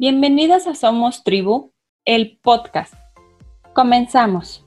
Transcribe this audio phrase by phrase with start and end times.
[0.00, 1.74] Bienvenidas a Somos Tribu,
[2.06, 2.94] el podcast.
[3.74, 4.64] Comenzamos.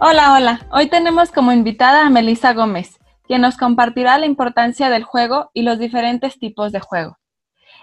[0.00, 0.66] Hola, hola.
[0.72, 5.60] Hoy tenemos como invitada a Melissa Gómez, quien nos compartirá la importancia del juego y
[5.60, 7.18] los diferentes tipos de juego.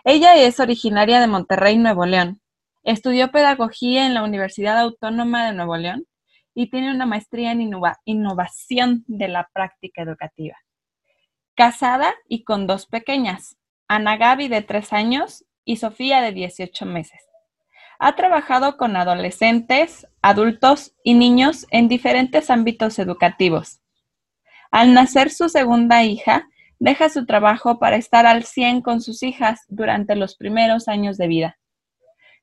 [0.03, 2.41] Ella es originaria de Monterrey, Nuevo León.
[2.81, 6.07] Estudió pedagogía en la Universidad Autónoma de Nuevo León
[6.55, 7.61] y tiene una maestría en
[8.05, 10.55] innovación de la práctica educativa.
[11.55, 17.21] Casada y con dos pequeñas, Ana Gaby de tres años y Sofía de 18 meses.
[17.99, 23.81] Ha trabajado con adolescentes, adultos y niños en diferentes ámbitos educativos.
[24.71, 29.61] Al nacer su segunda hija, deja su trabajo para estar al 100 con sus hijas
[29.67, 31.59] durante los primeros años de vida.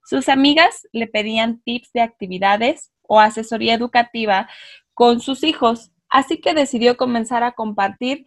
[0.04, 4.48] Sus amigas le pedían tips de actividades o asesoría educativa
[4.94, 8.24] con sus hijos, así que decidió comenzar a compartir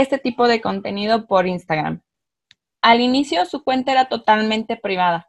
[0.00, 2.00] este tipo de contenido por Instagram.
[2.80, 5.28] Al inicio su cuenta era totalmente privada,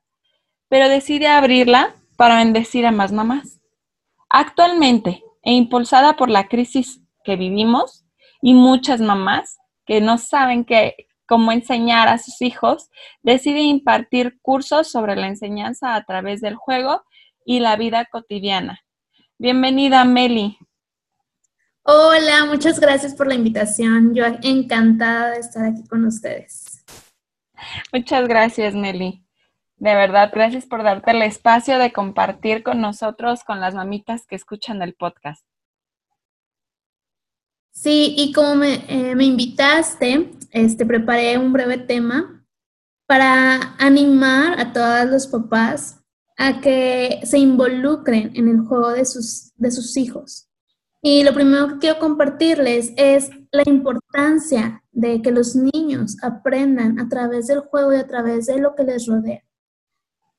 [0.70, 3.60] pero decide abrirla para bendecir a más mamás.
[4.30, 8.06] Actualmente, e impulsada por la crisis que vivimos
[8.42, 10.66] y muchas mamás que no saben
[11.28, 12.90] cómo enseñar a sus hijos,
[13.22, 17.04] decide impartir cursos sobre la enseñanza a través del juego
[17.46, 18.80] y la vida cotidiana.
[19.38, 20.58] Bienvenida, Meli.
[21.86, 24.16] Hola, muchas gracias por la invitación.
[24.16, 26.82] Yo encantada de estar aquí con ustedes.
[27.92, 29.26] Muchas gracias, Meli.
[29.76, 34.38] De verdad, gracias por darte el espacio de compartir con nosotros, con las mamitas que
[34.38, 35.46] escuchan el podcast.
[37.74, 42.46] Sí, y como me, eh, me invitaste, este, preparé un breve tema
[43.06, 46.00] para animar a todos los papás
[46.38, 50.48] a que se involucren en el juego de sus, de sus hijos.
[51.06, 57.10] Y lo primero que quiero compartirles es la importancia de que los niños aprendan a
[57.10, 59.44] través del juego y a través de lo que les rodea.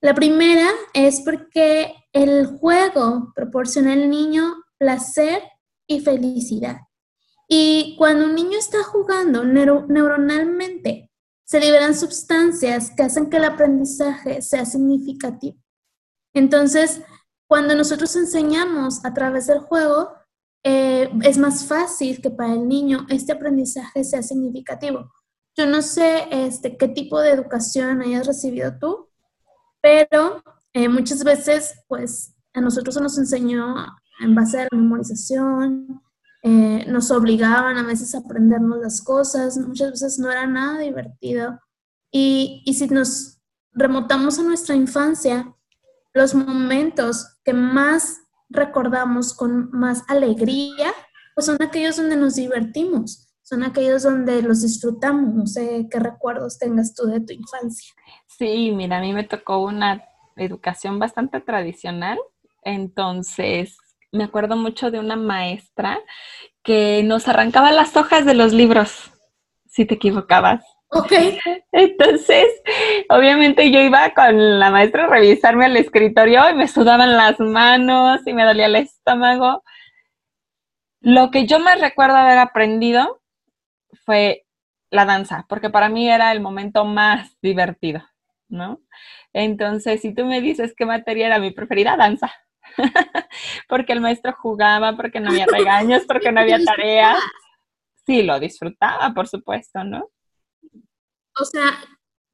[0.00, 5.42] La primera es porque el juego proporciona al niño placer
[5.86, 6.78] y felicidad.
[7.46, 11.10] Y cuando un niño está jugando neuronalmente,
[11.44, 15.58] se liberan sustancias que hacen que el aprendizaje sea significativo.
[16.32, 17.02] Entonces,
[17.46, 20.23] cuando nosotros enseñamos a través del juego,
[20.66, 25.12] eh, es más fácil que para el niño este aprendizaje sea significativo.
[25.54, 29.10] Yo no sé este, qué tipo de educación hayas recibido tú,
[29.82, 30.42] pero
[30.72, 33.76] eh, muchas veces, pues, a nosotros se nos enseñó
[34.20, 36.02] en base a la memorización,
[36.42, 41.60] eh, nos obligaban a veces a aprendernos las cosas, muchas veces no era nada divertido.
[42.10, 43.38] Y, y si nos
[43.72, 45.54] remotamos a nuestra infancia,
[46.14, 48.23] los momentos que más
[48.54, 50.92] recordamos con más alegría,
[51.34, 55.34] pues son aquellos donde nos divertimos, son aquellos donde los disfrutamos.
[55.34, 57.92] No sé qué recuerdos tengas tú de tu infancia.
[58.26, 60.04] Sí, mira, a mí me tocó una
[60.36, 62.18] educación bastante tradicional,
[62.62, 63.76] entonces
[64.10, 65.98] me acuerdo mucho de una maestra
[66.62, 69.10] que nos arrancaba las hojas de los libros
[69.74, 70.64] si te equivocabas.
[70.94, 71.12] Ok.
[71.72, 72.46] Entonces,
[73.08, 78.20] obviamente yo iba con la maestra a revisarme al escritorio y me sudaban las manos
[78.26, 79.62] y me dolía el estómago.
[81.00, 83.20] Lo que yo más recuerdo haber aprendido
[84.04, 84.46] fue
[84.90, 88.02] la danza, porque para mí era el momento más divertido,
[88.48, 88.80] ¿no?
[89.32, 92.32] Entonces, si tú me dices qué materia era mi preferida, danza.
[93.68, 97.18] porque el maestro jugaba, porque no había regaños, porque no había tareas.
[98.06, 100.08] Sí, lo disfrutaba, por supuesto, ¿no?
[101.40, 101.72] O sea,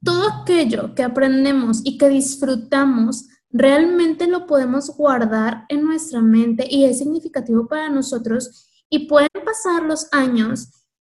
[0.02, 6.84] todo aquello que aprendemos y que disfrutamos, realmente lo podemos guardar en nuestra mente y
[6.84, 10.68] es significativo para nosotros y pueden pasar los años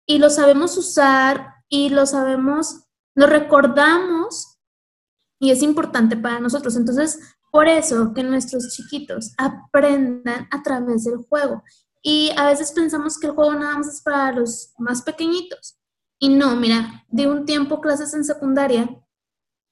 [0.06, 2.84] y lo sabemos usar y lo sabemos,
[3.14, 4.58] lo recordamos
[5.38, 6.76] y es importante para nosotros.
[6.76, 7.18] Entonces,
[7.50, 11.62] por eso que nuestros chiquitos aprendan a través del juego.
[12.02, 15.77] Y a veces pensamos que el juego nada más es para los más pequeñitos,
[16.18, 18.88] y no, mira, di un tiempo clases en secundaria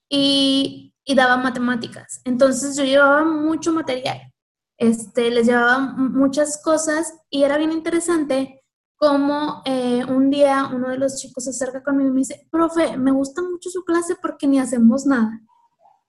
[0.08, 2.20] y, y daba matemáticas.
[2.25, 4.32] Entonces yo llevaba mucho material.
[4.78, 8.62] Este, les llevaba muchas cosas y era bien interesante
[8.96, 12.96] como eh, un día uno de los chicos se acerca conmigo y me dice, profe,
[12.96, 15.40] me gusta mucho su clase porque ni hacemos nada.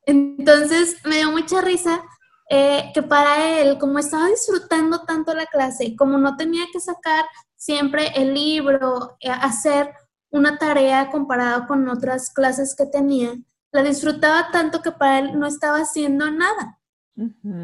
[0.05, 2.01] Entonces me dio mucha risa
[2.49, 7.25] eh, que para él, como estaba disfrutando tanto la clase, como no tenía que sacar
[7.57, 9.93] siempre el libro, eh, hacer
[10.29, 13.33] una tarea comparado con otras clases que tenía,
[13.71, 16.79] la disfrutaba tanto que para él no estaba haciendo nada.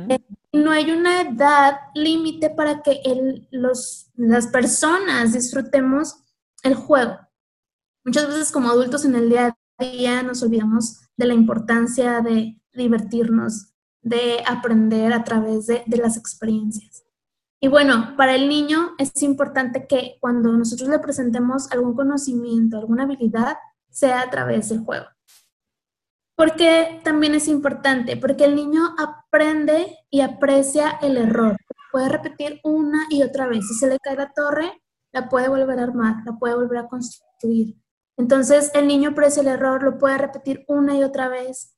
[0.09, 0.19] Eh,
[0.51, 3.01] no hay una edad límite para que
[3.51, 6.15] los, las personas disfrutemos
[6.63, 7.17] el juego.
[8.03, 12.59] Muchas veces como adultos en el día a día nos olvidamos de la importancia de
[12.73, 17.02] divertirnos, de aprender a través de, de las experiencias.
[17.63, 23.03] Y bueno, para el niño es importante que cuando nosotros le presentemos algún conocimiento, alguna
[23.03, 23.55] habilidad,
[23.89, 25.05] sea a través del juego.
[26.35, 31.55] Porque también es importante, porque el niño aprende y aprecia el error.
[31.93, 33.65] Puede repetir una y otra vez.
[33.65, 34.83] Si se le cae la torre,
[35.13, 37.77] la puede volver a armar, la puede volver a construir.
[38.17, 41.77] Entonces el niño aprecia el error, lo puede repetir una y otra vez.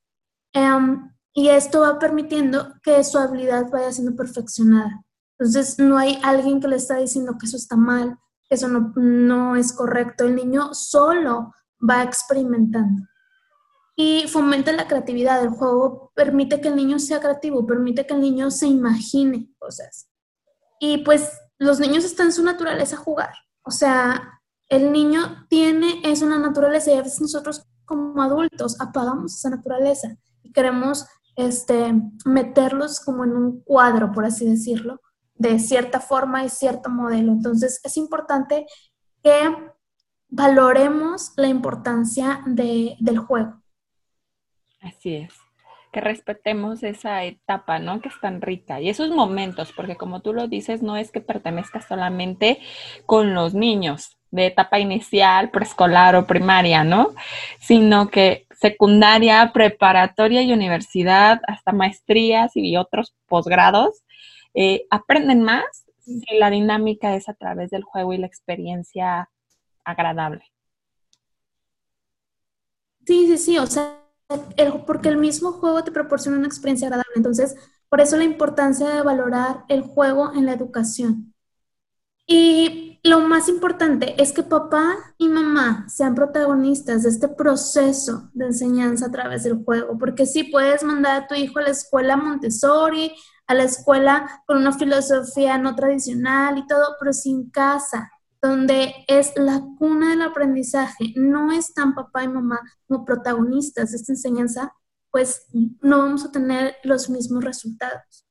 [0.52, 5.05] Em, y esto va permitiendo que su habilidad vaya siendo perfeccionada.
[5.38, 8.18] Entonces no hay alguien que le está diciendo que eso está mal,
[8.50, 10.26] que eso no, no es correcto.
[10.26, 11.54] El niño solo
[11.88, 13.04] va experimentando
[13.96, 15.42] y fomenta la creatividad.
[15.44, 20.10] El juego permite que el niño sea creativo, permite que el niño se imagine cosas.
[20.80, 23.34] Y pues los niños están en su naturaleza jugar.
[23.64, 29.36] O sea, el niño tiene es una naturaleza y a veces nosotros como adultos apagamos
[29.36, 31.06] esa naturaleza y queremos
[31.36, 31.94] este,
[32.26, 35.00] meterlos como en un cuadro, por así decirlo,
[35.36, 37.32] de cierta forma y cierto modelo.
[37.32, 38.66] Entonces es importante
[39.24, 39.56] que
[40.30, 43.62] valoremos la importancia de, del juego.
[44.82, 45.34] Así es,
[45.92, 48.02] que respetemos esa etapa, ¿no?
[48.02, 51.22] Que es tan rica y esos momentos, porque como tú lo dices, no es que
[51.22, 52.60] pertenezca solamente
[53.06, 57.16] con los niños de etapa inicial, preescolar o primaria, ¿no?
[57.60, 64.04] Sino que secundaria, preparatoria y universidad, hasta maestrías y otros posgrados,
[64.56, 69.30] eh, aprenden más si la dinámica es a través del juego y la experiencia
[69.84, 70.44] agradable.
[73.06, 74.02] Sí, sí, sí, o sea,
[74.88, 77.14] porque el mismo juego te proporciona una experiencia agradable.
[77.16, 77.56] Entonces,
[77.90, 81.34] por eso la importancia de valorar el juego en la educación.
[82.28, 88.46] Y lo más importante es que papá y mamá sean protagonistas de este proceso de
[88.46, 92.18] enseñanza a través del juego, porque sí puedes mandar a tu hijo a la escuela
[92.18, 93.12] Montessori,
[93.48, 98.12] a la escuela con una filosofía no tradicional y todo, pero sin casa,
[98.42, 104.14] donde es la cuna del aprendizaje, no están papá y mamá como protagonistas de esta
[104.14, 104.74] enseñanza,
[105.12, 105.48] pues
[105.82, 108.26] no vamos a tener los mismos resultados.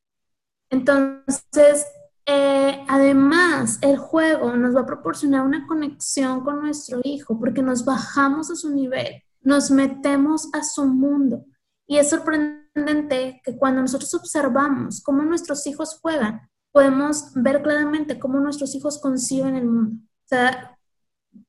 [0.71, 1.87] Entonces,
[2.27, 7.85] eh, además, el juego nos va a proporcionar una conexión con nuestro hijo porque nos
[7.85, 11.45] bajamos a su nivel, nos metemos a su mundo.
[11.87, 18.41] Y es sorprendente que cuando nosotros observamos cómo nuestros hijos juegan, podemos ver claramente cómo
[18.41, 19.97] nuestros hijos conciben el mundo.
[20.03, 20.77] O sea,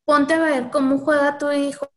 [0.03, 1.89] ponte a ver cómo juega tu hijo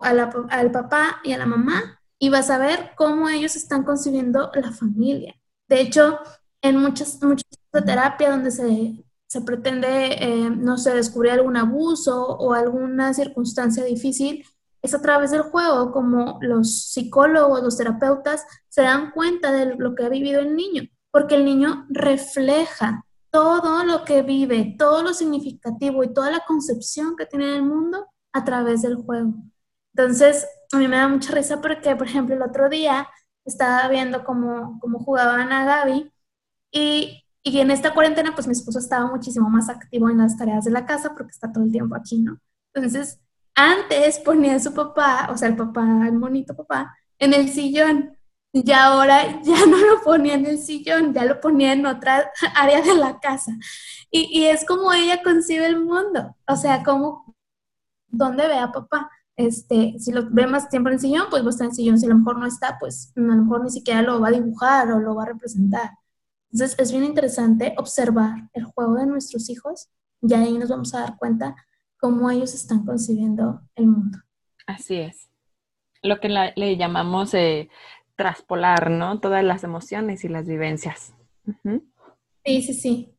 [0.00, 4.72] al papá y a la mamá y vas a ver cómo ellos están concibiendo la
[4.72, 5.34] familia.
[5.68, 6.18] De hecho,
[6.62, 12.26] en muchas, muchas de terapia donde se, se pretende, eh, no sé, descubrir algún abuso
[12.26, 14.44] o alguna circunstancia difícil,
[14.84, 19.94] es a través del juego como los psicólogos, los terapeutas se dan cuenta de lo
[19.94, 20.84] que ha vivido el niño
[21.14, 27.14] porque el niño refleja todo lo que vive, todo lo significativo y toda la concepción
[27.14, 29.32] que tiene del mundo a través del juego.
[29.94, 33.06] Entonces, a mí me da mucha risa porque, por ejemplo, el otro día
[33.44, 36.12] estaba viendo cómo, cómo jugaban a Gaby
[36.72, 40.64] y, y en esta cuarentena, pues mi esposo estaba muchísimo más activo en las tareas
[40.64, 42.40] de la casa porque está todo el tiempo aquí, ¿no?
[42.72, 43.20] Entonces,
[43.54, 48.16] antes ponía a su papá, o sea, el papá, el monito papá, en el sillón
[48.52, 52.80] y ahora ya no lo ponía en el sillón, ya lo ponía en otra área
[52.82, 53.52] de la casa.
[54.10, 57.34] Y, y es como ella concibe el mundo, o sea, como
[58.08, 59.10] donde ve a papá.
[59.36, 61.76] Este, si lo ve más tiempo en el sillón, pues va a estar en el
[61.76, 61.98] sillón.
[61.98, 64.32] Si a lo mejor no está, pues a lo mejor ni siquiera lo va a
[64.32, 65.90] dibujar o lo va a representar.
[66.52, 69.88] Entonces es bien interesante observar el juego de nuestros hijos
[70.22, 71.56] y ahí nos vamos a dar cuenta
[72.04, 74.18] cómo ellos están concibiendo el mundo.
[74.66, 75.30] Así es.
[76.02, 77.70] Lo que le llamamos eh,
[78.14, 79.20] traspolar, ¿no?
[79.20, 81.14] Todas las emociones y las vivencias.
[82.44, 83.14] Sí, sí, sí.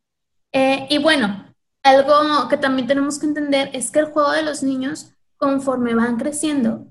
[0.51, 1.51] Eh, y bueno,
[1.81, 6.17] algo que también tenemos que entender es que el juego de los niños, conforme van
[6.17, 6.85] creciendo,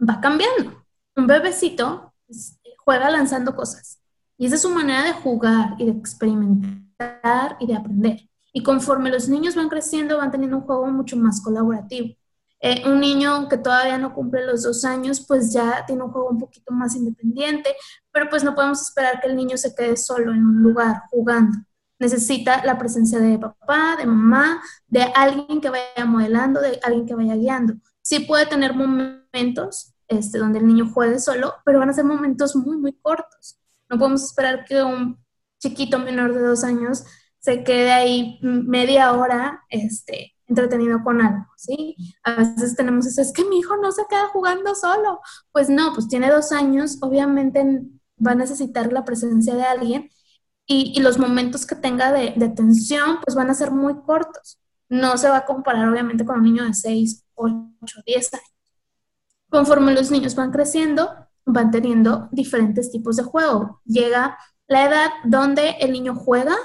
[0.00, 0.84] va cambiando.
[1.14, 4.02] Un bebecito pues, juega lanzando cosas
[4.36, 8.28] y esa es su manera de jugar y de experimentar y de aprender.
[8.56, 12.16] Y conforme los niños van creciendo, van teniendo un juego mucho más colaborativo.
[12.58, 16.30] Eh, un niño que todavía no cumple los dos años, pues ya tiene un juego
[16.30, 17.76] un poquito más independiente,
[18.10, 21.58] pero pues no podemos esperar que el niño se quede solo en un lugar jugando.
[21.98, 27.14] Necesita la presencia de papá, de mamá, de alguien que vaya modelando, de alguien que
[27.14, 27.74] vaya guiando.
[28.00, 32.56] Sí puede tener momentos este, donde el niño juegue solo, pero van a ser momentos
[32.56, 33.58] muy, muy cortos.
[33.90, 35.22] No podemos esperar que un
[35.60, 37.04] chiquito menor de dos años
[37.46, 41.94] se quede ahí media hora este, entretenido con algo, ¿sí?
[42.24, 45.20] A veces tenemos eso, es que mi hijo no se queda jugando solo.
[45.52, 47.82] Pues no, pues tiene dos años, obviamente
[48.18, 50.10] va a necesitar la presencia de alguien
[50.66, 54.58] y, los momentos que tenga de, de, tensión, pues van a ser muy cortos.
[54.88, 58.54] No se va a comparar, obviamente, con un niño de 6, 8, 10 años.
[59.48, 63.82] Conforme los niños van creciendo, van teniendo diferentes tipos de juego.
[63.84, 64.36] Llega
[64.66, 66.56] la edad donde el niño juega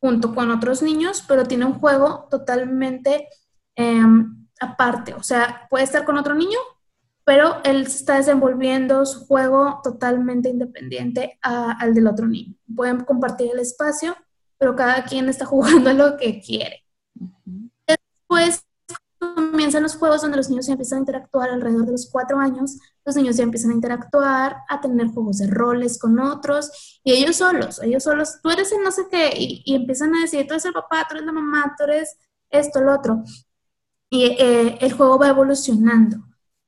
[0.00, 3.28] junto con otros niños, pero tiene un juego totalmente
[3.76, 5.14] em, aparte.
[5.14, 6.58] O sea, puede estar con otro niño,
[7.24, 12.54] pero él se está desenvolviendo su juego totalmente independiente al del otro niño.
[12.74, 14.16] Pueden compartir el espacio,
[14.56, 16.84] pero cada quien está jugando lo que quiere.
[17.86, 18.64] Después
[19.18, 22.78] comienzan los juegos donde los niños empiezan a interactuar alrededor de los cuatro años.
[23.08, 27.36] Los niños ya empiezan a interactuar, a tener juegos de roles con otros y ellos
[27.36, 30.66] solos, ellos solos, tú eres el no sé qué y, empiezan a decir, tú eres
[30.66, 32.18] el papá, tú eres la mamá, tú eres
[32.50, 33.22] esto, lo otro.
[34.10, 36.18] Y eh, el juego va evolucionando.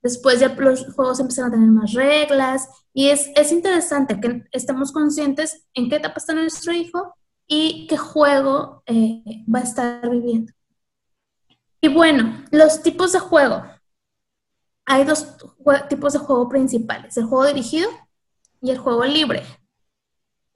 [0.02, 4.92] Después ya los juegos empiezan a tener más reglas y es, es interesante que estemos
[4.92, 7.14] conscientes en qué etapa está nuestro hijo
[7.46, 10.54] y qué juego eh, va a estar viviendo.
[11.82, 13.62] Y bueno, los tipos de juego.
[14.90, 15.36] Hay dos
[15.88, 17.88] tipos de juego principales, el juego dirigido
[18.60, 19.44] y el juego libre.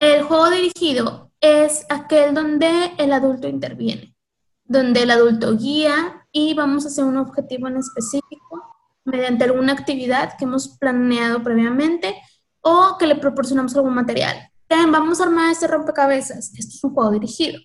[0.01, 4.17] El juego dirigido es aquel donde el adulto interviene,
[4.65, 8.75] donde el adulto guía y vamos a hacer un objetivo en específico
[9.05, 12.17] mediante alguna actividad que hemos planeado previamente
[12.61, 14.51] o que le proporcionamos algún material.
[14.69, 16.53] Vamos a armar este rompecabezas.
[16.59, 17.61] Esto es un juego dirigido.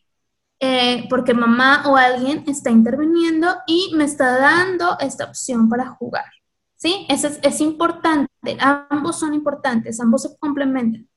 [0.60, 6.26] Eh, porque mamá o alguien está interviniendo y me está dando esta opción para jugar.
[6.80, 7.06] ¿Sí?
[7.10, 8.30] Es importante,
[8.62, 11.10] ambos son importantes, ambos se complementan.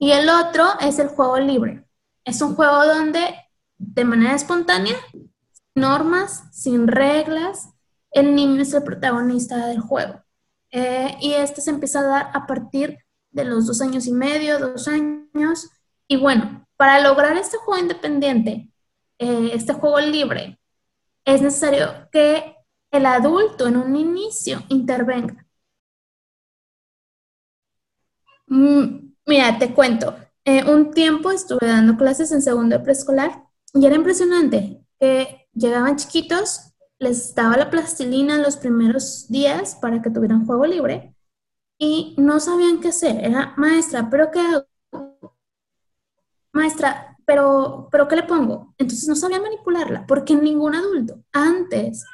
[0.00, 1.84] Y el otro es el juego libre.
[2.24, 3.36] Es un juego donde
[3.78, 5.30] de manera espontánea, sin
[5.76, 7.70] normas, sin reglas,
[8.10, 10.24] el niño es el protagonista del juego.
[10.72, 12.98] Eh, y este se empieza a dar a partir
[13.30, 15.70] de los dos años y medio, dos años.
[16.08, 18.72] Y bueno, para lograr este juego independiente,
[19.18, 20.58] eh, este juego libre,
[21.24, 22.55] es necesario que
[22.96, 25.46] el adulto en un inicio intervenga.
[28.46, 30.16] Mm, mira, te cuento.
[30.44, 33.42] Eh, un tiempo estuve dando clases en segundo preescolar
[33.74, 40.10] y era impresionante que llegaban chiquitos, les daba la plastilina los primeros días para que
[40.10, 41.14] tuvieran juego libre
[41.78, 43.24] y no sabían qué hacer.
[43.24, 44.66] Era maestra, pero ¿qué hago?
[46.52, 48.74] Maestra, pero, pero ¿qué le pongo?
[48.78, 52.04] Entonces no sabía manipularla, porque ningún adulto antes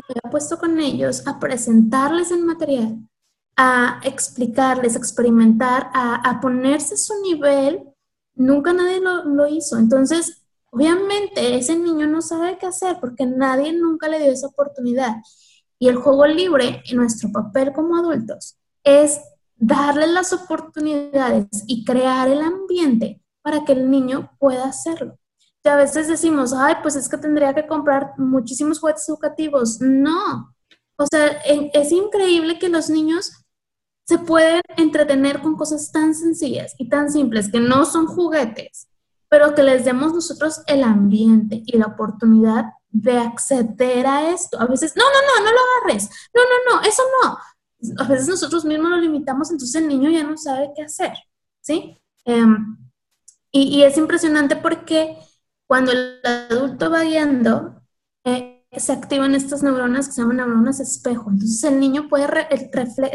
[0.00, 2.98] se había puesto con ellos a presentarles el material,
[3.56, 7.82] a explicarles, a experimentar, a, ponerse a su nivel.
[8.34, 9.78] Nunca nadie lo, lo hizo.
[9.78, 15.16] Entonces, obviamente ese niño no sabe qué hacer porque nadie nunca le dio esa oportunidad.
[15.78, 19.20] Y el juego libre, en nuestro papel como adultos, es
[19.56, 25.18] darle las oportunidades y crear el ambiente para que el niño pueda hacerlo.
[25.68, 29.82] Y a veces decimos, ay, pues es que tendría que comprar muchísimos juguetes educativos.
[29.82, 30.54] No.
[30.96, 33.44] O sea, es increíble que los niños
[34.06, 38.88] se pueden entretener con cosas tan sencillas y tan simples que no son juguetes,
[39.28, 44.58] pero que les demos nosotros el ambiente y la oportunidad de acceder a esto.
[44.58, 46.08] A veces, no, no, no, no lo agarres.
[46.34, 48.02] No, no, no, eso no.
[48.02, 51.12] A veces nosotros mismos lo limitamos, entonces el niño ya no sabe qué hacer,
[51.60, 52.00] ¿sí?
[52.24, 52.88] Um,
[53.52, 55.18] y, es impresionante porque
[55.68, 57.82] cuando el adulto va guiando,
[58.24, 61.30] eh, se activan estas neuronas que se llaman neuronas espejo.
[61.30, 62.26] Entonces el niño puede,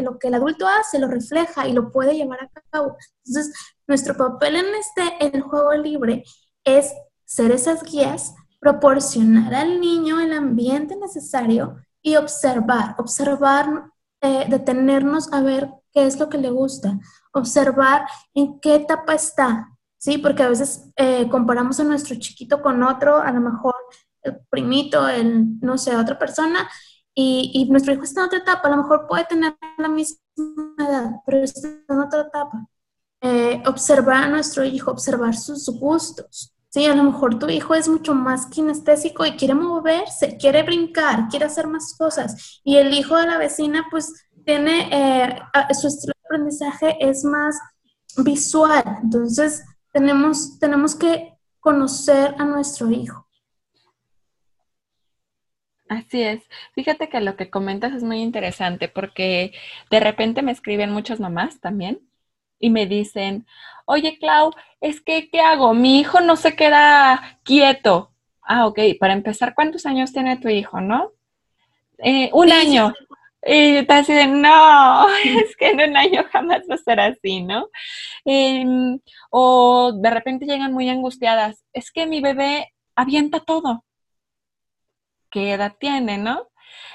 [0.02, 2.96] lo que el adulto hace, lo refleja y lo puede llevar a cabo.
[3.24, 3.52] Entonces
[3.86, 6.24] nuestro papel en este, en el juego libre
[6.64, 6.92] es
[7.24, 15.42] ser esas guías, proporcionar al niño el ambiente necesario y observar, observar, eh, detenernos a
[15.42, 16.98] ver qué es lo que le gusta,
[17.32, 19.73] observar en qué etapa está,
[20.04, 20.18] ¿sí?
[20.18, 23.74] Porque a veces eh, comparamos a nuestro chiquito con otro, a lo mejor
[24.22, 26.68] el primito, el, no sé, otra persona,
[27.14, 30.18] y, y, nuestro hijo está en otra etapa, a lo mejor puede tener la misma
[30.78, 32.66] edad, pero está en otra etapa.
[33.22, 36.52] Eh, observar a nuestro hijo, observar sus gustos.
[36.68, 41.28] Sí, a lo mejor tu hijo es mucho más kinestésico y quiere moverse, quiere brincar,
[41.28, 42.60] quiere hacer más cosas.
[42.62, 44.12] Y el hijo de la vecina, pues,
[44.44, 45.38] tiene, eh,
[45.80, 47.58] su estilo de aprendizaje es más
[48.18, 48.84] visual.
[49.02, 49.64] Entonces,
[49.94, 53.26] tenemos, tenemos que conocer a nuestro hijo.
[55.88, 56.42] Así es.
[56.74, 59.52] Fíjate que lo que comentas es muy interesante porque
[59.90, 62.00] de repente me escriben muchas mamás también
[62.58, 63.46] y me dicen,
[63.86, 65.74] oye Clau, es que, ¿qué hago?
[65.74, 68.10] Mi hijo no se queda quieto.
[68.42, 71.12] ah, ok, para empezar, ¿cuántos años tiene tu hijo, no?
[71.98, 72.92] Eh, un año.
[73.46, 77.42] Y te así de, no, es que en un año jamás va a ser así,
[77.42, 77.68] ¿no?
[78.24, 78.98] Em,
[79.30, 83.84] o de repente llegan muy angustiadas, es que mi bebé avienta todo.
[85.30, 86.48] ¿Qué edad tiene, no?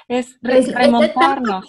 [0.08, 1.66] Es remontarnos.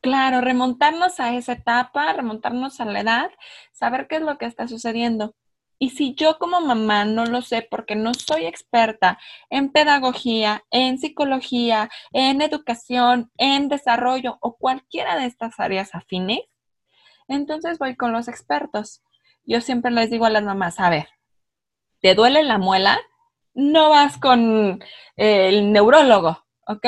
[0.00, 3.30] Claro, remontarnos a esa etapa, remontarnos a la edad,
[3.70, 5.36] saber qué es lo que está sucediendo.
[5.82, 9.18] Y si yo como mamá no lo sé porque no soy experta
[9.50, 16.38] en pedagogía, en psicología, en educación, en desarrollo o cualquiera de estas áreas afines,
[17.26, 19.02] entonces voy con los expertos.
[19.44, 21.08] Yo siempre les digo a las mamás, a ver,
[22.00, 23.00] ¿te duele la muela?
[23.52, 24.78] No vas con
[25.16, 26.86] el neurólogo, ¿ok?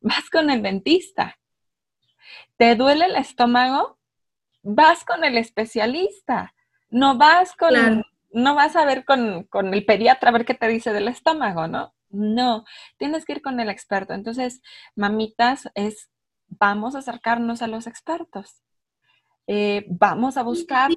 [0.00, 1.38] Vas con el dentista.
[2.56, 4.00] ¿Te duele el estómago?
[4.64, 6.54] Vas con el especialista.
[6.90, 8.04] No vas con
[8.36, 11.94] no vas a ver con, el pediatra a ver qué te dice del estómago, ¿no?
[12.10, 12.64] No,
[12.98, 14.12] tienes que ir con el experto.
[14.12, 14.60] Entonces,
[14.94, 16.10] mamitas, es,
[16.46, 18.62] vamos a acercarnos a los expertos.
[19.46, 20.90] Eh, vamos a buscar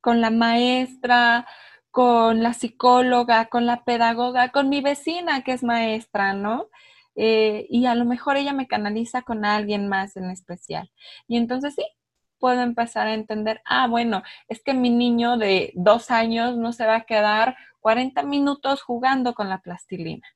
[0.00, 1.46] con la maestra,
[1.90, 6.70] con la psicóloga, con la pedagoga, con mi vecina que es maestra, ¿no?
[7.14, 10.90] Eh, y a lo mejor ella me canaliza con alguien más en especial.
[11.28, 11.84] Y entonces sí,
[12.38, 16.86] puedo empezar a entender, ah, bueno, es que mi niño de dos años no se
[16.86, 20.26] va a quedar 40 minutos jugando con la plastilina.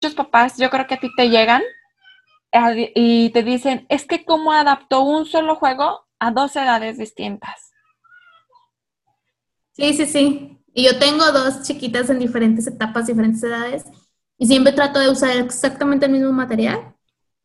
[0.00, 1.62] Muchos papás, yo creo que a ti te llegan
[2.94, 7.72] y te dicen, es que cómo adaptó un solo juego a dos edades distintas.
[9.72, 10.58] Sí, sí, sí.
[10.74, 13.84] Y yo tengo dos chiquitas en diferentes etapas, diferentes edades,
[14.38, 16.94] y siempre trato de usar exactamente el mismo material,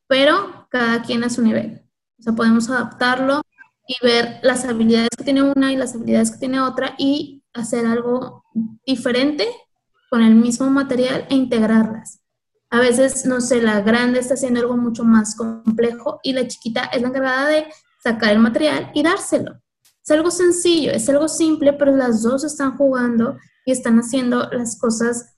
[0.07, 1.83] pero cada quien a su nivel.
[2.19, 3.41] O sea, podemos adaptarlo
[3.88, 7.86] y ver las habilidades que tiene una y las habilidades que tiene otra y hacer
[7.86, 8.43] algo
[8.86, 9.47] diferente
[10.09, 12.21] con el mismo material e integrarlas.
[12.69, 16.83] A veces, no sé, la grande está haciendo algo mucho más complejo y la chiquita
[16.85, 17.68] es la encargada de
[18.03, 19.61] sacar el material y dárselo.
[20.03, 24.77] Es algo sencillo, es algo simple, pero las dos están jugando y están haciendo las
[24.77, 25.36] cosas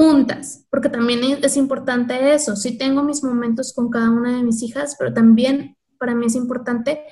[0.00, 2.56] juntas, porque también es importante eso.
[2.56, 6.36] Sí tengo mis momentos con cada una de mis hijas, pero también para mí es
[6.36, 7.02] importante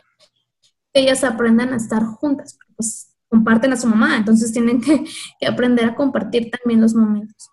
[0.94, 5.04] que ellas aprendan a estar juntas, porque pues comparten a su mamá, entonces tienen que,
[5.46, 7.50] aprender a compartir también los momentos.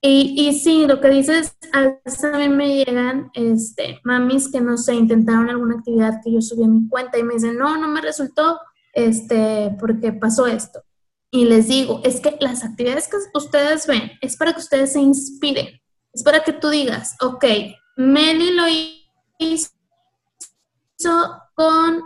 [0.00, 4.94] Y, y, sí, lo que dices, a también me llegan este, mamis que no sé,
[4.94, 8.00] intentaron alguna actividad que yo subí a mi cuenta y me dicen, no, no me
[8.00, 8.58] resultó,
[8.92, 10.82] este, porque pasó esto
[11.30, 15.00] y les digo, es que las actividades que ustedes ven es para que ustedes se
[15.00, 15.80] inspiren,
[16.12, 17.44] es para que tú digas, ok,
[17.96, 18.64] Meli lo
[19.38, 19.70] hizo
[21.54, 22.02] con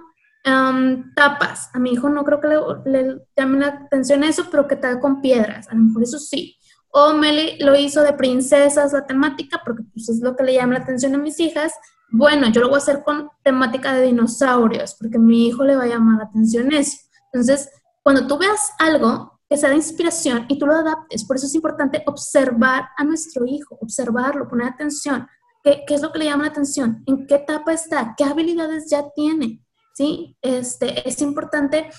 [0.47, 1.71] um, tapas.
[1.75, 2.49] A mi hijo no creo que
[2.91, 5.69] le, llame la atención eso, pero ¿qué tal con piedras?
[5.69, 6.57] A lo mejor eso sí.
[6.93, 10.75] O Meli lo hizo de princesas, la temática, porque pues, es lo que le llama
[10.75, 11.73] la atención a mis hijas.
[12.11, 15.77] Bueno, yo lo voy a hacer con temática de dinosaurios, porque a mi hijo le
[15.77, 16.99] va a llamar la atención eso.
[17.33, 17.71] Entonces,
[18.03, 21.55] cuando tú veas algo que sea de inspiración y tú lo adaptes, por eso es
[21.55, 25.27] importante observar a nuestro hijo, observarlo, poner atención.
[25.63, 27.03] ¿Qué, qué es lo que le llama la atención?
[27.07, 28.15] ¿En qué etapa está?
[28.17, 29.65] ¿Qué habilidades ya tiene?
[29.95, 30.37] ¿Sí?
[30.41, 31.91] Este, es importante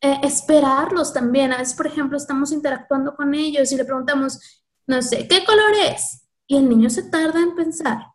[0.00, 1.52] eh, esperarlos también.
[1.52, 5.72] A veces, por ejemplo, estamos interactuando con ellos y le preguntamos, no sé, ¿qué color
[5.88, 6.26] es?
[6.46, 8.06] Y el niño se tarda en pensar.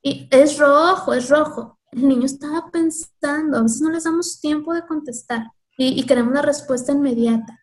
[0.00, 1.78] Y es rojo, es rojo.
[1.90, 6.42] El niño estaba pensando, a veces no les damos tiempo de contestar y, queremos una
[6.42, 7.60] respuesta inmediata.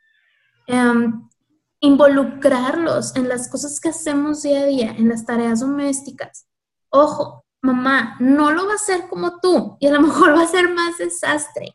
[0.67, 1.28] Em,
[1.80, 6.47] involucrarlos en las cosas que hacemos día a día, en las tareas domésticas.
[6.89, 10.47] Ojo, mamá, no lo va a hacer como tú y a lo mejor va a
[10.47, 11.74] ser más desastre,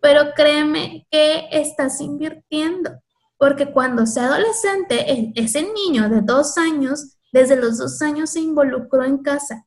[0.00, 2.90] pero créeme que estás invirtiendo,
[3.38, 8.40] porque cuando sea adolescente, e, ese niño de dos años, desde los dos años se
[8.40, 9.66] involucró en casa.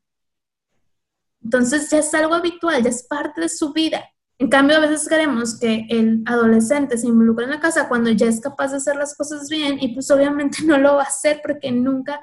[1.44, 4.04] Entonces ya es algo habitual, ya es parte de su vida.
[4.40, 8.28] En cambio, a veces queremos que el adolescente se involucre en la casa cuando ya
[8.28, 11.42] es capaz de hacer las cosas bien y pues obviamente no lo va a hacer
[11.44, 12.20] porque nunca,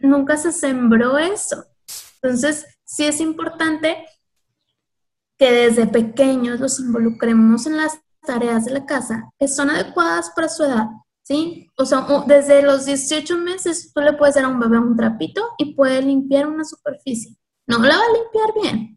[0.00, 1.64] nunca se sembró eso.
[2.22, 3.96] Entonces, sí es importante
[5.38, 10.48] que desde pequeños los involucremos en las tareas de la casa que son adecuadas para
[10.48, 10.86] su edad,
[11.22, 11.70] ¿sí?
[11.76, 15.50] O sea, desde los 18 meses tú le puedes dar a un bebé un trapito
[15.58, 17.36] y puede limpiar una superficie.
[17.66, 18.95] No la va a limpiar bien,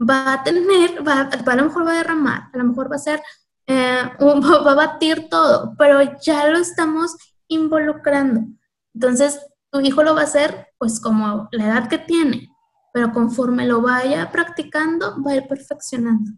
[0.00, 2.98] va a tener, va, a lo mejor va a derramar, a lo mejor va a
[2.98, 3.22] ser,
[3.66, 7.16] eh, va a batir todo, pero ya lo estamos
[7.48, 8.42] involucrando.
[8.94, 12.48] Entonces, tu hijo lo va a hacer pues como la edad que tiene,
[12.92, 16.32] pero conforme lo vaya practicando, va a ir perfeccionando.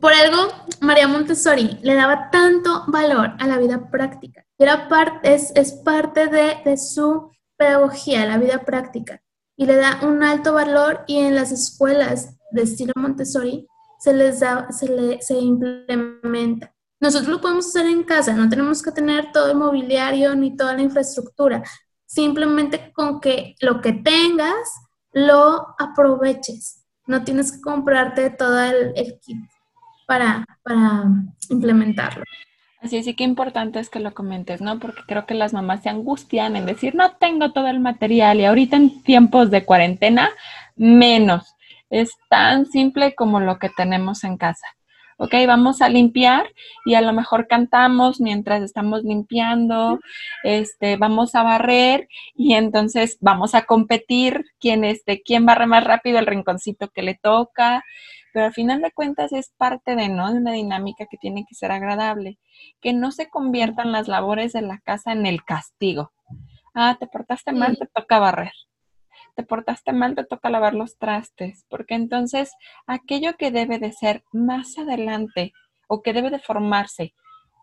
[0.00, 4.46] Por algo, María Montessori le daba tanto valor a la vida práctica.
[4.56, 4.88] Era
[5.22, 9.20] es, es parte de, de su pedagogía, la vida práctica.
[9.60, 13.68] Y le da un alto valor y en las escuelas de estilo Montessori
[13.98, 16.74] se les da, se, le, implementa.
[16.98, 20.72] Nosotros lo podemos hacer en casa, no tenemos que tener todo el mobiliario ni toda
[20.72, 21.62] la infraestructura.
[22.06, 24.56] Simplemente con que lo que tengas
[25.12, 26.82] lo aproveches.
[27.06, 29.44] No tienes que comprarte todo el, kit
[30.06, 31.04] para, para
[31.50, 32.24] implementarlo.
[32.80, 34.78] Así es, y qué importante es que lo comentes, ¿no?
[34.78, 38.46] Porque creo que las mamás se angustian en decir, no tengo todo el material y
[38.46, 40.30] ahorita en tiempos de cuarentena,
[40.76, 41.54] menos.
[41.90, 44.66] Es tan simple como lo que tenemos en casa.
[45.18, 46.50] Ok, vamos a limpiar
[46.86, 50.00] y a lo mejor cantamos mientras estamos limpiando,
[50.42, 56.18] este, vamos a barrer y entonces vamos a competir quién, este, quién barre más rápido
[56.18, 57.84] el rinconcito que le toca,
[58.32, 60.32] pero al final de cuentas es parte de, ¿no?
[60.32, 62.38] de una dinámica que tiene que ser agradable,
[62.80, 66.12] que no se conviertan las labores de la casa en el castigo.
[66.74, 68.52] Ah, te portaste mal, te toca barrer
[69.34, 72.52] te portaste mal, te toca lavar los trastes, porque entonces
[72.86, 75.52] aquello que debe de ser más adelante
[75.88, 77.14] o que debe de formarse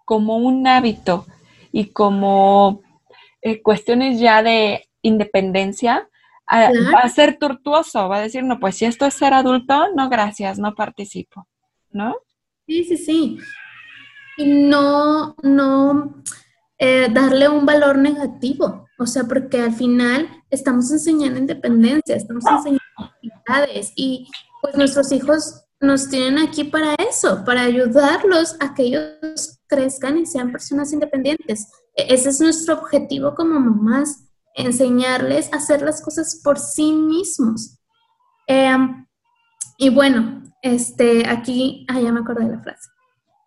[0.05, 1.25] como un hábito
[1.71, 2.81] y como
[3.41, 6.09] eh, cuestiones ya de independencia,
[6.47, 9.87] ah, va a ser tortuoso, va a decir, no, pues si esto es ser adulto,
[9.95, 11.47] no, gracias, no participo,
[11.91, 12.15] ¿no?
[12.65, 13.37] Sí, sí, sí.
[14.37, 16.23] Y no, no
[16.77, 22.81] eh, darle un valor negativo, o sea, porque al final estamos enseñando independencia, estamos enseñando
[22.97, 24.27] actividades y
[24.61, 30.25] pues nuestros hijos nos tienen aquí para eso, para ayudarlos a que ellos crezcan y
[30.25, 31.67] sean personas independientes.
[31.95, 34.26] E-, ese es nuestro objetivo como mamás,
[34.57, 37.77] enseñarles a hacer las cosas por sí mismos.
[38.47, 39.05] Em,
[39.77, 42.89] y bueno, este, aquí, ah, ya me acordé de la frase.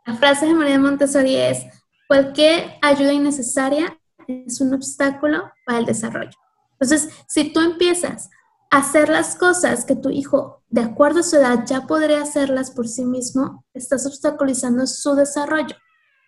[0.07, 1.65] La frase de María Montessori es,
[2.09, 6.31] cualquier ayuda innecesaria es un obstáculo para el desarrollo.
[6.73, 8.31] Entonces, si tú empiezas
[8.71, 12.71] a hacer las cosas que tu hijo, de acuerdo a su edad, ya podría hacerlas
[12.71, 15.77] por sí mismo, estás obstaculizando su desarrollo,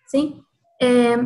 [0.07, 0.43] ¿sí?
[0.79, 1.17] Eh,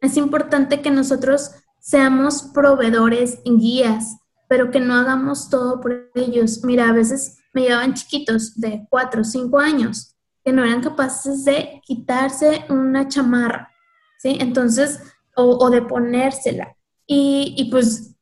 [0.00, 4.16] es importante que nosotros seamos proveedores, guías,
[4.48, 6.62] pero que no hagamos todo por ellos.
[6.64, 11.44] Mira, a veces me llevaban chiquitos de 4 o 5 años que no eran capaces
[11.44, 13.72] de quitarse una chamarra,
[14.18, 14.36] ¿sí?
[14.40, 15.00] Entonces,
[15.36, 16.76] o, de ponérsela.
[17.06, 18.14] Y, pues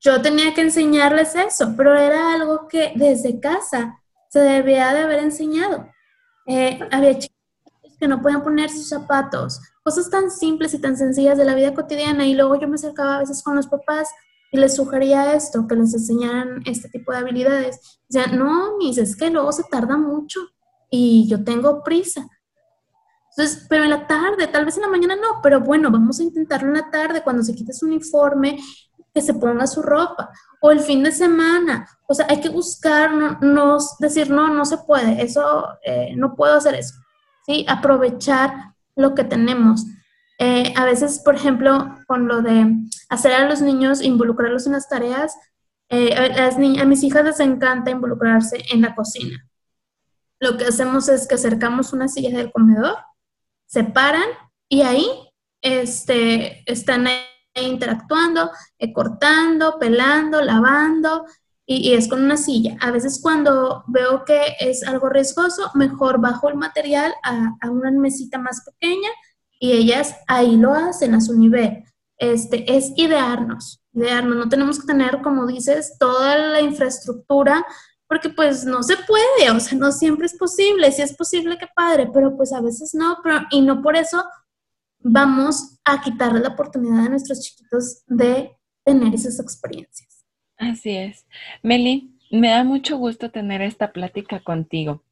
[0.00, 5.20] yo tenía que enseñarles eso, pero era algo que desde casa se debía de haber
[5.20, 5.88] enseñado.
[6.46, 7.35] Eh, había chicos
[7.98, 11.74] que no podían poner sus zapatos, cosas tan simples y tan sencillas de la vida
[11.74, 14.08] cotidiana y luego yo me acercaba a veces con los papás
[14.52, 18.00] y les sugería esto, que les enseñaran este tipo de habilidades.
[18.08, 20.40] ya no, mis, es que luego se tarda mucho
[20.90, 22.26] y yo tengo prisa.
[23.36, 26.22] Entonces, pero en la tarde, tal vez en la mañana no, pero bueno, vamos a
[26.22, 28.58] intentarlo en la tarde cuando se quite su uniforme,
[29.12, 30.30] que se ponga su ropa,
[30.60, 31.86] o el fin de semana.
[32.06, 36.54] O sea, hay que buscar, no, decir, no, no se puede, eso, eh, no puedo
[36.54, 36.94] hacer eso.
[37.46, 37.64] ¿Sí?
[37.68, 39.84] Aprovechar lo que tenemos.
[40.38, 42.74] Eh, a veces, por ejemplo, con lo de
[43.08, 45.34] hacer a los niños, involucrarlos en las tareas,
[45.88, 49.48] eh, a, mis hijas les encanta involucrarse en la cocina.
[50.40, 52.96] Lo que hacemos es que acercamos una silla del comedor
[53.66, 54.28] se paran
[54.68, 55.06] y ahí
[55.60, 57.06] este, están
[57.54, 61.26] interactuando, eh, cortando, pelando, lavando,
[61.66, 62.76] y, es con una silla.
[62.80, 68.38] A veces cuando veo que es algo riesgoso, mejor bajo el material a, una mesita
[68.38, 69.10] más pequeña
[69.58, 71.84] y ellas ahí lo hacen a su nivel.
[72.18, 74.36] Este, es idearnos, idearnos.
[74.36, 77.66] No tenemos que tener, como dices, toda la infraestructura
[78.08, 81.66] porque pues no se puede, o sea, no siempre es posible, si es posible, qué
[81.74, 84.24] padre, pero pues a veces no, pero, y no por eso
[85.00, 90.15] vamos a quitarle la oportunidad a nuestros chiquitos de tener esas experiencias.
[90.56, 91.26] Así es.
[91.62, 95.02] Meli, me da mucho gusto tener esta plática contigo.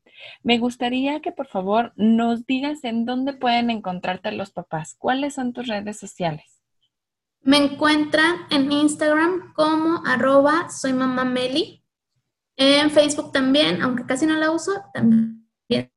[0.43, 4.95] Me gustaría que por favor nos digas en dónde pueden encontrarte los papás.
[4.99, 6.63] ¿Cuáles son tus redes sociales?
[7.43, 11.85] Me encuentran en Instagram como arroba soy mamá Meli
[12.57, 15.45] en Facebook también, aunque casi no la uso, también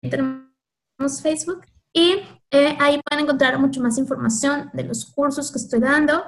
[0.01, 1.61] tenemos Facebook.
[1.93, 6.23] Y eh, ahí pueden encontrar mucho más información de los cursos que estoy dando,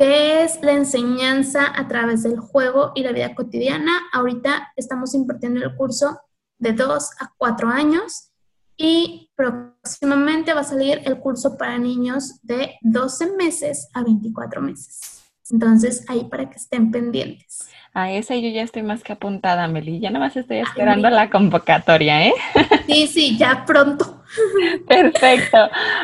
[0.00, 3.92] que es la enseñanza a través del juego y la vida cotidiana.
[4.14, 6.18] Ahorita estamos impartiendo el curso
[6.56, 8.30] de 2 a 4 años
[8.78, 15.22] y próximamente va a salir el curso para niños de 12 meses a 24 meses.
[15.50, 17.68] Entonces, ahí para que estén pendientes.
[17.92, 20.00] A ese yo ya estoy más que apuntada, Meli.
[20.00, 22.32] Ya nada más estoy esperando la convocatoria, ¿eh?
[22.86, 24.22] Sí, sí, ya pronto.
[24.88, 25.58] Perfecto.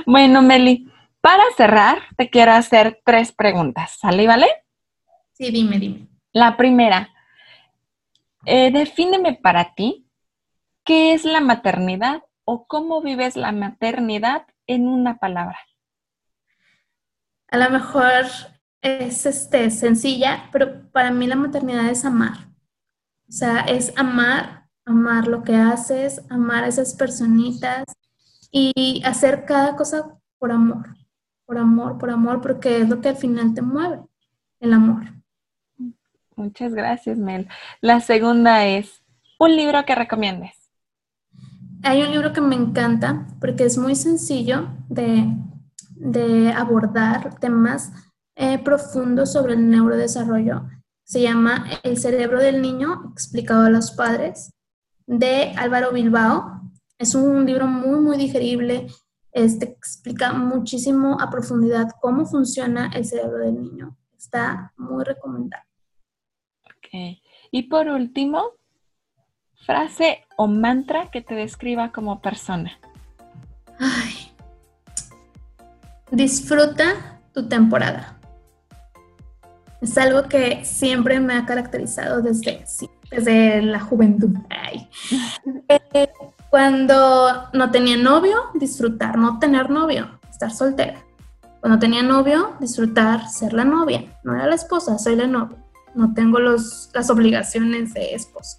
[0.04, 0.86] Bueno, Meli,
[1.26, 3.98] para cerrar, te quiero hacer tres preguntas.
[3.98, 4.46] ¿Sale y vale?
[5.32, 6.06] Sí, dime, dime.
[6.32, 7.12] La primera,
[8.44, 10.08] eh, defíneme para ti
[10.84, 15.58] qué es la maternidad o cómo vives la maternidad en una palabra.
[17.48, 18.26] A lo mejor
[18.80, 22.50] es este, sencilla, pero para mí la maternidad es amar.
[23.28, 27.82] O sea, es amar, amar lo que haces, amar a esas personitas
[28.52, 30.86] y hacer cada cosa por amor,
[31.46, 34.00] por amor, por amor, porque es lo que al final te mueve,
[34.60, 35.04] el amor.
[36.34, 37.48] Muchas gracias, Mel.
[37.80, 39.02] La segunda es,
[39.38, 40.70] un libro que recomiendes.
[41.82, 45.26] Hay un libro que me encanta porque es muy sencillo de,
[45.90, 47.92] de abordar temas
[48.34, 50.68] eh, profundo sobre el neurodesarrollo.
[51.04, 54.52] Se llama El cerebro del niño explicado a los padres
[55.06, 56.62] de Álvaro Bilbao.
[56.98, 58.88] Es un libro muy, muy digerible.
[59.36, 63.94] Este explica muchísimo a profundidad cómo funciona el cerebro del niño.
[64.16, 65.62] Está muy recomendado.
[66.64, 67.18] Ok.
[67.50, 68.52] Y por último,
[69.66, 72.80] frase o mantra que te describa como persona.
[73.78, 74.32] Ay.
[76.10, 78.18] Disfruta tu temporada.
[79.82, 82.64] Es algo que siempre me ha caracterizado desde,
[83.10, 84.30] desde la juventud.
[85.68, 86.08] Eh,
[86.56, 91.04] cuando no tenía novio, disfrutar no tener novio, estar soltera.
[91.60, 94.18] Cuando tenía novio, disfrutar ser la novia.
[94.24, 95.58] No era la esposa, soy la novia.
[95.94, 98.58] No tengo los, las obligaciones de esposa.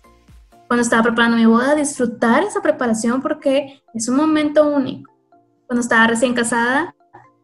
[0.68, 5.12] Cuando estaba preparando mi boda, disfrutar esa preparación porque es un momento único.
[5.66, 6.94] Cuando estaba recién casada,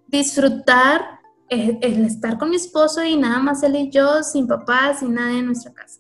[0.05, 5.15] disfrutar el estar con mi esposo y nada más él y yo, sin papá, sin
[5.15, 5.99] nadie en nuestra casa.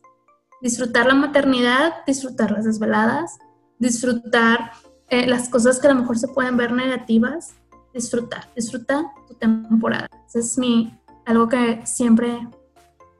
[0.61, 3.39] Disfrutar la maternidad, disfrutar las desveladas,
[3.83, 4.71] disfrutar
[5.09, 7.53] eh, las cosas que a lo mejor se pueden ver negativas,
[7.93, 10.09] disfrutar, disfrutar tu temporada.
[10.27, 12.47] Eso es mi, algo que siempre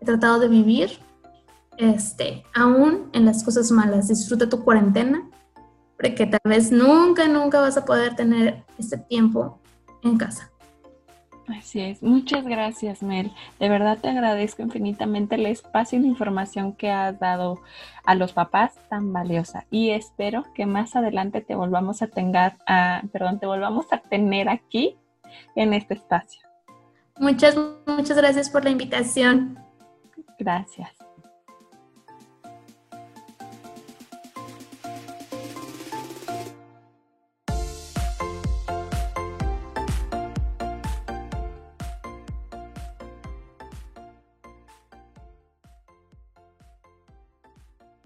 [0.02, 0.98] he tratado de vivir,
[1.78, 4.08] este, aún en las cosas malas.
[4.08, 5.30] Disfruta tu cuarentena,
[5.98, 9.60] porque tal vez nunca, nunca vas a poder tener este tiempo
[10.02, 10.53] en casa.
[11.48, 12.02] Así es.
[12.02, 13.32] Muchas gracias, Mel.
[13.60, 17.62] De verdad te agradezco infinitamente el espacio y la información que has dado
[18.06, 19.66] a los papás tan valiosa.
[19.70, 22.54] Y espero que más adelante te volvamos a tener,
[23.12, 24.96] perdón, te volvamos a tener aquí
[25.56, 26.42] en este espacio.
[27.20, 29.60] Muchas, muchas gracias por la invitación.
[30.40, 30.92] Gracias.